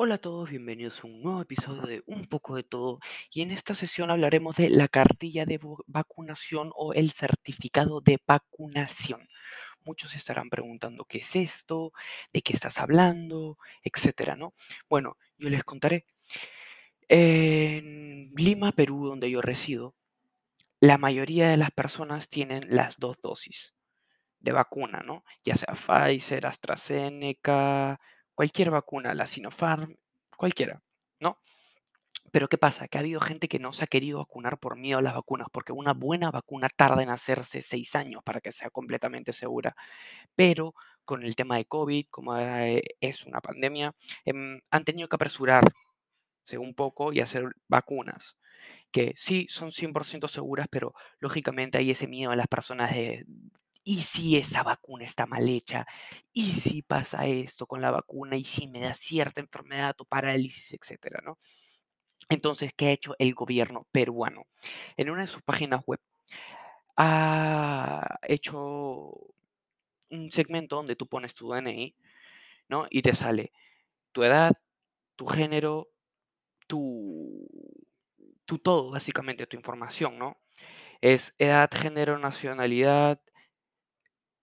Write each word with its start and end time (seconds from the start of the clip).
Hola 0.00 0.14
a 0.14 0.18
todos, 0.18 0.48
bienvenidos 0.48 1.02
a 1.02 1.08
un 1.08 1.22
nuevo 1.22 1.42
episodio 1.42 1.82
de 1.82 2.04
Un 2.06 2.28
poco 2.28 2.54
de 2.54 2.62
todo 2.62 3.00
y 3.32 3.42
en 3.42 3.50
esta 3.50 3.74
sesión 3.74 4.12
hablaremos 4.12 4.54
de 4.54 4.70
la 4.70 4.86
cartilla 4.86 5.44
de 5.44 5.58
vacunación 5.88 6.70
o 6.76 6.92
el 6.92 7.10
certificado 7.10 8.00
de 8.00 8.20
vacunación. 8.24 9.28
Muchos 9.82 10.14
estarán 10.14 10.50
preguntando 10.50 11.04
qué 11.04 11.18
es 11.18 11.34
esto, 11.34 11.92
de 12.32 12.42
qué 12.42 12.52
estás 12.52 12.78
hablando, 12.78 13.58
etcétera, 13.82 14.36
¿no? 14.36 14.54
Bueno, 14.88 15.16
yo 15.36 15.50
les 15.50 15.64
contaré. 15.64 16.06
En 17.08 18.30
Lima, 18.36 18.70
Perú, 18.70 19.04
donde 19.04 19.28
yo 19.28 19.42
resido, 19.42 19.96
la 20.78 20.96
mayoría 20.96 21.50
de 21.50 21.56
las 21.56 21.72
personas 21.72 22.28
tienen 22.28 22.68
las 22.68 22.98
dos 22.98 23.20
dosis 23.20 23.74
de 24.38 24.52
vacuna, 24.52 25.02
¿no? 25.04 25.24
Ya 25.42 25.56
sea 25.56 25.74
Pfizer, 25.74 26.46
AstraZeneca, 26.46 27.98
cualquier 28.38 28.70
vacuna, 28.70 29.14
la 29.14 29.26
Sinopharm, 29.26 29.96
cualquiera, 30.36 30.80
¿no? 31.18 31.40
Pero 32.30 32.46
¿qué 32.46 32.56
pasa? 32.56 32.86
Que 32.86 32.96
ha 32.96 33.00
habido 33.00 33.20
gente 33.20 33.48
que 33.48 33.58
no 33.58 33.72
se 33.72 33.82
ha 33.82 33.88
querido 33.88 34.18
vacunar 34.18 34.58
por 34.60 34.76
miedo 34.76 34.98
a 34.98 35.02
las 35.02 35.16
vacunas, 35.16 35.48
porque 35.52 35.72
una 35.72 35.92
buena 35.92 36.30
vacuna 36.30 36.68
tarda 36.68 37.02
en 37.02 37.10
hacerse 37.10 37.62
seis 37.62 37.96
años 37.96 38.22
para 38.22 38.40
que 38.40 38.52
sea 38.52 38.70
completamente 38.70 39.32
segura. 39.32 39.74
Pero 40.36 40.76
con 41.04 41.24
el 41.24 41.34
tema 41.34 41.56
de 41.56 41.64
COVID, 41.64 42.06
como 42.10 42.38
eh, 42.38 42.84
es 43.00 43.26
una 43.26 43.40
pandemia, 43.40 43.92
em, 44.24 44.60
han 44.70 44.84
tenido 44.84 45.08
que 45.08 45.16
apresurarse 45.16 45.72
un 46.60 46.74
poco 46.76 47.12
y 47.12 47.18
hacer 47.20 47.56
vacunas 47.66 48.36
que 48.92 49.14
sí 49.16 49.46
son 49.50 49.72
100% 49.72 50.28
seguras, 50.28 50.68
pero 50.70 50.94
lógicamente 51.18 51.78
hay 51.78 51.90
ese 51.90 52.06
miedo 52.06 52.30
a 52.30 52.36
las 52.36 52.46
personas 52.46 52.92
de, 52.92 53.26
¿y 53.88 54.02
si 54.02 54.36
esa 54.36 54.62
vacuna 54.62 55.06
está 55.06 55.24
mal 55.24 55.48
hecha? 55.48 55.86
¿Y 56.34 56.52
si 56.52 56.82
pasa 56.82 57.26
esto 57.26 57.66
con 57.66 57.80
la 57.80 57.90
vacuna? 57.90 58.36
¿Y 58.36 58.44
si 58.44 58.66
me 58.68 58.80
da 58.80 58.92
cierta 58.92 59.40
enfermedad 59.40 59.96
o 59.98 60.04
parálisis, 60.04 60.74
etcétera, 60.74 61.22
¿no? 61.24 61.38
Entonces, 62.28 62.72
¿qué 62.76 62.88
ha 62.88 62.92
hecho 62.92 63.14
el 63.18 63.34
gobierno 63.34 63.86
peruano? 63.90 64.46
En 64.98 65.08
una 65.08 65.22
de 65.22 65.26
sus 65.26 65.42
páginas 65.42 65.82
web 65.86 66.00
ha 66.98 68.18
hecho 68.24 69.14
un 70.10 70.32
segmento 70.32 70.76
donde 70.76 70.94
tú 70.94 71.06
pones 71.06 71.34
tu 71.34 71.50
DNI, 71.50 71.96
¿no? 72.68 72.86
Y 72.90 73.00
te 73.00 73.14
sale 73.14 73.52
tu 74.12 74.22
edad, 74.22 74.52
tu 75.16 75.26
género, 75.26 75.88
tu, 76.66 77.48
tu 78.44 78.58
todo, 78.58 78.90
básicamente, 78.90 79.46
tu 79.46 79.56
información, 79.56 80.18
¿no? 80.18 80.36
Es 81.00 81.34
edad, 81.38 81.70
género, 81.72 82.18
nacionalidad, 82.18 83.20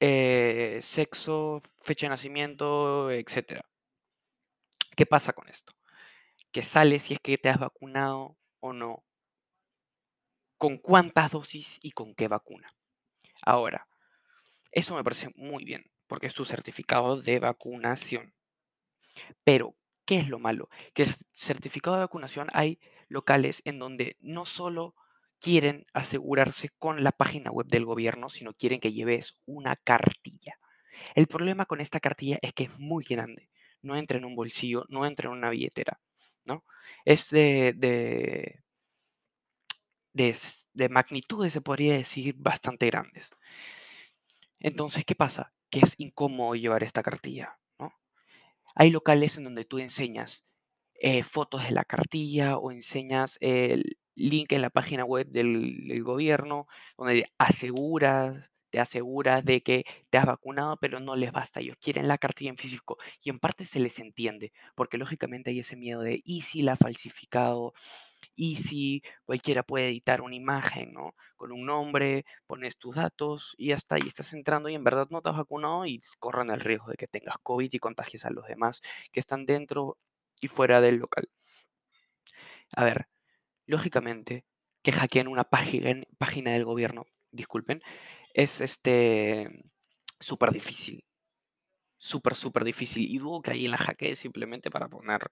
eh, 0.00 0.78
sexo, 0.82 1.60
fecha 1.82 2.06
de 2.06 2.10
nacimiento, 2.10 3.10
etcétera. 3.10 3.68
¿Qué 4.96 5.06
pasa 5.06 5.32
con 5.32 5.48
esto? 5.48 5.74
Que 6.52 6.62
sale 6.62 6.98
si 6.98 7.14
es 7.14 7.20
que 7.20 7.38
te 7.38 7.48
has 7.48 7.58
vacunado 7.58 8.36
o 8.60 8.72
no, 8.72 9.04
con 10.58 10.78
cuántas 10.78 11.30
dosis 11.30 11.78
y 11.82 11.92
con 11.92 12.14
qué 12.14 12.28
vacuna. 12.28 12.74
Ahora, 13.42 13.86
eso 14.72 14.94
me 14.94 15.04
parece 15.04 15.30
muy 15.36 15.64
bien, 15.64 15.90
porque 16.06 16.26
es 16.26 16.34
tu 16.34 16.44
certificado 16.44 17.20
de 17.20 17.38
vacunación. 17.38 18.34
Pero, 19.44 19.74
¿qué 20.04 20.18
es 20.18 20.28
lo 20.28 20.38
malo? 20.38 20.68
Que 20.94 21.04
el 21.04 21.14
certificado 21.32 21.96
de 21.96 22.02
vacunación 22.02 22.48
hay 22.52 22.78
locales 23.08 23.62
en 23.64 23.78
donde 23.78 24.16
no 24.20 24.44
solo 24.44 24.94
quieren 25.40 25.86
asegurarse 25.92 26.70
con 26.78 27.04
la 27.04 27.12
página 27.12 27.50
web 27.50 27.66
del 27.66 27.84
gobierno, 27.84 28.28
sino 28.28 28.54
quieren 28.54 28.80
que 28.80 28.92
lleves 28.92 29.36
una 29.46 29.76
cartilla. 29.76 30.58
El 31.14 31.26
problema 31.26 31.66
con 31.66 31.80
esta 31.80 32.00
cartilla 32.00 32.38
es 32.42 32.52
que 32.52 32.64
es 32.64 32.78
muy 32.78 33.04
grande. 33.04 33.50
No 33.82 33.96
entra 33.96 34.18
en 34.18 34.24
un 34.24 34.34
bolsillo, 34.34 34.84
no 34.88 35.06
entra 35.06 35.28
en 35.28 35.36
una 35.36 35.50
billetera, 35.50 36.00
¿no? 36.44 36.64
Es 37.04 37.30
de, 37.30 37.74
de, 37.76 38.62
de 40.12 40.34
de 40.76 40.90
magnitudes, 40.90 41.52
se 41.54 41.62
podría 41.62 41.94
decir, 41.96 42.34
bastante 42.36 42.86
grandes. 42.86 43.30
Entonces, 44.60 45.04
¿qué 45.06 45.14
pasa? 45.14 45.54
Que 45.70 45.80
es 45.80 45.94
incómodo 45.98 46.54
llevar 46.54 46.82
esta 46.82 47.02
cartilla, 47.02 47.58
¿no? 47.78 47.94
Hay 48.74 48.90
locales 48.90 49.38
en 49.38 49.44
donde 49.44 49.64
tú 49.64 49.78
enseñas 49.78 50.46
eh, 50.94 51.22
fotos 51.22 51.64
de 51.64 51.70
la 51.70 51.84
cartilla 51.84 52.58
o 52.58 52.72
enseñas 52.72 53.38
el 53.40 53.98
link 54.16 54.52
en 54.52 54.62
la 54.62 54.70
página 54.70 55.04
web 55.04 55.28
del, 55.28 56.02
gobierno, 56.02 56.66
donde 56.98 57.30
aseguras, 57.38 58.50
te 58.70 58.80
aseguras 58.80 59.44
de 59.44 59.62
que 59.62 59.84
te 60.10 60.18
has 60.18 60.26
vacunado, 60.26 60.76
pero 60.78 61.00
no 61.00 61.16
les 61.16 61.32
basta. 61.32 61.60
Ellos 61.60 61.76
quieren 61.80 62.08
la 62.08 62.18
cartilla 62.18 62.50
en 62.50 62.56
físico 62.56 62.98
y 63.22 63.30
en 63.30 63.38
parte 63.38 63.64
se 63.64 63.80
les 63.80 63.98
entiende, 63.98 64.52
porque 64.74 64.98
lógicamente 64.98 65.50
hay 65.50 65.60
ese 65.60 65.76
miedo 65.76 66.00
de, 66.02 66.20
¿y 66.24 66.42
si 66.42 66.62
la 66.62 66.76
falsificado? 66.76 67.74
¿Y 68.34 68.56
si 68.56 69.02
cualquiera 69.24 69.62
puede 69.62 69.88
editar 69.88 70.20
una 70.20 70.34
imagen, 70.34 70.92
¿no? 70.92 71.14
Con 71.36 71.52
un 71.52 71.66
nombre, 71.66 72.24
pones 72.46 72.76
tus 72.76 72.96
datos 72.96 73.54
y 73.58 73.68
ya 73.68 73.76
está, 73.76 73.98
y 73.98 74.08
estás 74.08 74.32
entrando 74.34 74.68
y 74.68 74.74
en 74.74 74.84
verdad 74.84 75.08
no 75.10 75.22
te 75.22 75.30
has 75.30 75.36
vacunado 75.36 75.86
y 75.86 76.02
corren 76.18 76.50
el 76.50 76.60
riesgo 76.60 76.90
de 76.90 76.96
que 76.96 77.06
tengas 77.06 77.36
COVID 77.42 77.72
y 77.72 77.78
contagies 77.78 78.24
a 78.26 78.30
los 78.30 78.46
demás 78.46 78.82
que 79.12 79.20
están 79.20 79.46
dentro 79.46 79.98
y 80.40 80.48
fuera 80.48 80.80
del 80.80 80.96
local. 80.96 81.28
A 82.76 82.84
ver, 82.84 83.08
lógicamente, 83.66 84.44
que 84.82 84.92
hackeen 84.92 85.28
una 85.28 85.44
página, 85.44 86.52
del 86.52 86.64
gobierno, 86.64 87.06
disculpen, 87.32 87.82
es 88.34 88.60
este 88.60 89.64
súper 90.20 90.52
difícil. 90.52 91.04
Súper, 91.98 92.34
súper 92.34 92.64
difícil. 92.64 93.10
Y 93.10 93.18
dudo 93.18 93.42
que 93.42 93.52
alguien 93.52 93.70
la 93.70 93.78
hackee 93.78 94.16
simplemente 94.16 94.70
para 94.70 94.88
poner 94.88 95.30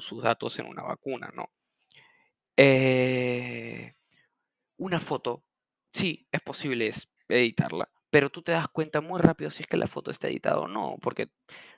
sus 0.00 0.22
datos 0.22 0.58
en 0.58 0.66
una 0.66 0.82
vacuna, 0.82 1.30
¿no? 1.34 1.50
Eh, 2.56 3.94
una 4.78 4.98
foto, 5.00 5.44
sí, 5.92 6.26
es 6.32 6.40
posible 6.40 6.92
editarla, 7.28 7.88
pero 8.10 8.30
tú 8.30 8.42
te 8.42 8.52
das 8.52 8.68
cuenta 8.68 9.00
muy 9.00 9.20
rápido 9.20 9.50
si 9.50 9.62
es 9.62 9.68
que 9.68 9.76
la 9.76 9.86
foto 9.86 10.10
está 10.10 10.28
editada 10.28 10.58
o 10.58 10.68
no, 10.68 10.96
porque 11.00 11.30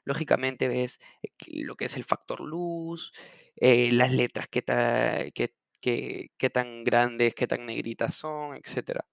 lógicamente 0.04 0.68
ves 0.68 1.00
eh, 1.22 1.30
lo 1.64 1.76
que 1.76 1.86
es 1.86 1.96
el 1.96 2.04
factor 2.04 2.40
luz, 2.40 3.12
eh, 3.56 3.92
las 3.92 4.12
letras, 4.12 4.48
qué, 4.48 4.62
ta- 4.62 5.30
qué- 5.34 5.54
qué- 5.80 6.30
qué 6.38 6.50
tan 6.50 6.84
grandes, 6.84 7.34
qué 7.34 7.46
tan 7.46 7.66
negritas 7.66 8.14
son, 8.14 8.56
etcétera. 8.56 9.04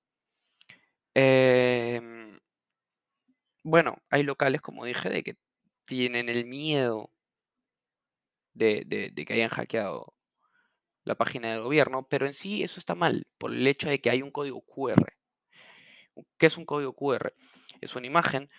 Em, 1.16 2.40
bueno, 3.64 3.98
hay 4.10 4.24
locales, 4.24 4.62
como 4.62 4.86
dije, 4.86 5.10
de 5.10 5.22
que 5.24 5.36
tienen 5.86 6.28
el 6.30 6.46
miedo 6.46 7.12
de, 8.54 8.84
de- 8.86 9.12
de 9.12 9.26
que 9.26 9.34
hayan 9.34 9.50
hackeado 9.50 10.14
la 11.06 11.16
página 11.16 11.52
del 11.54 11.64
gobierno, 11.64 12.08
pero 12.10 12.28
en 12.28 12.34
sí 12.34 12.64
eso 12.64 12.80
está 12.80 12.96
mal, 12.96 13.28
por 13.38 13.54
el 13.54 13.68
hecho 13.68 13.90
de 13.90 14.02
que 14.02 14.10
hay 14.12 14.22
un 14.24 14.32
código 14.32 14.62
QR. 14.64 15.14
¿Qué 16.38 16.48
es 16.48 16.58
un 16.58 16.66
código 16.66 16.94
QR? 16.94 17.34
Es 17.82 17.96
una 17.96 18.08
imagen 18.08 18.50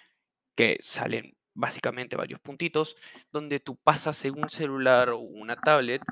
que 0.57 0.81
salen 0.85 1.38
básicamente 1.59 2.17
varios 2.17 2.41
puntitos, 2.41 2.97
donde 3.33 3.59
tú 3.59 3.77
pasas 3.77 4.25
en 4.25 4.39
un 4.39 4.49
celular 4.49 5.11
o 5.11 5.19
una 5.19 5.57
tablet 5.57 6.03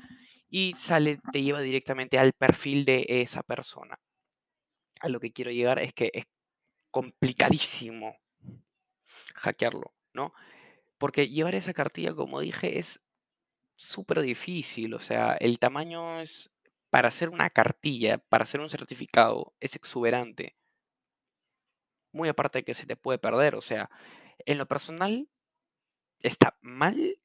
y 0.49 0.73
sale, 0.75 1.19
te 1.31 1.41
lleva 1.41 1.61
directamente 1.61 2.19
al 2.19 2.33
perfil 2.33 2.83
de 2.85 3.05
esa 3.07 3.43
persona. 3.43 3.97
A 5.01 5.09
lo 5.09 5.19
que 5.19 5.31
quiero 5.31 5.51
llegar 5.51 5.79
es 5.79 5.93
que 5.93 6.11
es 6.13 6.25
complicadísimo 6.91 8.17
hackearlo, 9.35 9.93
¿no? 10.13 10.33
Porque 10.97 11.29
llevar 11.29 11.55
esa 11.55 11.73
cartilla, 11.73 12.13
como 12.13 12.41
dije, 12.41 12.79
es 12.79 13.01
súper 13.77 14.21
difícil. 14.21 14.93
O 14.95 14.99
sea, 14.99 15.37
el 15.39 15.59
tamaño 15.59 16.19
es, 16.19 16.51
para 16.89 17.07
hacer 17.07 17.29
una 17.29 17.49
cartilla, 17.49 18.17
para 18.17 18.43
hacer 18.43 18.59
un 18.59 18.69
certificado, 18.69 19.53
es 19.59 19.75
exuberante. 19.75 20.57
Muy 22.11 22.27
aparte 22.29 22.59
de 22.59 22.63
que 22.65 22.73
se 22.73 22.85
te 22.85 22.97
puede 22.97 23.19
perder. 23.19 23.55
O 23.55 23.61
sea, 23.61 23.89
en 24.45 24.57
lo 24.57 24.65
personal, 24.65 25.29
está 26.21 26.57
mal 26.61 27.19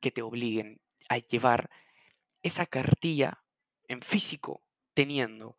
que 0.00 0.10
te 0.10 0.22
obliguen 0.22 0.80
a 1.08 1.18
llevar 1.18 1.70
esa 2.42 2.66
cartilla 2.66 3.44
en 3.88 4.02
físico, 4.02 4.62
teniendo 4.94 5.58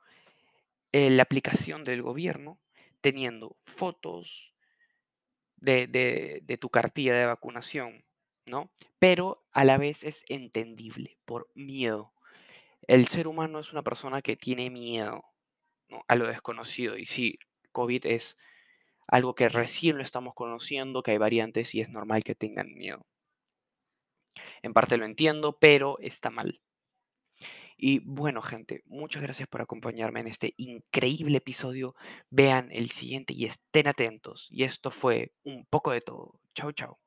eh, 0.91 1.09
la 1.09 1.23
aplicación 1.23 1.83
del 1.83 2.01
gobierno, 2.01 2.59
teniendo 3.01 3.57
fotos 3.65 4.53
de, 5.57 5.87
de- 5.87 6.57
tu 6.57 6.69
cartilla 6.69 7.13
de 7.13 7.25
vacunación, 7.25 8.03
¿no? 8.45 8.71
Pero 8.99 9.45
a 9.51 9.63
la 9.63 9.77
vez 9.77 10.03
es 10.03 10.23
entendible 10.27 11.17
por 11.25 11.49
miedo. 11.55 12.13
El 12.87 13.07
ser 13.07 13.27
humano 13.27 13.59
es 13.59 13.71
una 13.73 13.83
persona 13.83 14.21
que 14.21 14.37
tiene 14.37 14.69
miedo, 14.69 15.25
a 16.07 16.15
lo 16.15 16.27
desconocido. 16.27 16.97
Y 16.97 17.05
sí, 17.05 17.39
COVID 17.71 18.05
es 18.07 18.37
algo 19.07 19.35
que 19.35 19.49
recién 19.49 19.97
lo 19.97 20.03
estamos 20.03 20.33
conociendo, 20.33 21.03
que 21.03 21.11
hay 21.11 21.17
variantes 21.17 21.75
y 21.75 21.81
es 21.81 21.89
normal 21.89 22.23
que 22.23 22.35
tengan 22.35 22.73
miedo. 22.73 23.05
En 24.61 24.73
parte 24.73 24.97
lo 24.97 25.05
entiendo, 25.05 25.57
pero 25.59 25.97
está 25.99 26.29
mal. 26.29 26.59
Y 27.77 27.99
bueno, 27.99 28.41
gente, 28.41 28.81
muchas 28.85 29.21
gracias 29.21 29.47
por 29.47 29.61
acompañarme 29.61 30.21
en 30.21 30.27
este 30.27 30.53
increíble 30.57 31.37
episodio. 31.37 31.95
Vean 32.29 32.69
el 32.71 32.91
siguiente 32.91 33.33
y 33.33 33.45
estén 33.45 33.87
atentos. 33.87 34.47
Y 34.49 34.63
esto 34.63 34.91
fue 34.91 35.33
un 35.43 35.65
poco 35.65 35.91
de 35.91 36.01
todo. 36.01 36.39
Chao, 36.55 36.71
chao. 36.71 36.99